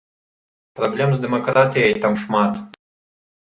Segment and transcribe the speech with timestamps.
[0.79, 2.53] Праблем з дэмакратыяй там шмат.